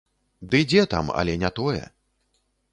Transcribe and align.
Ды 0.53 0.61
дзе 0.71 0.85
там, 0.95 1.13
але 1.23 1.37
не 1.45 1.53
тое. 1.61 1.85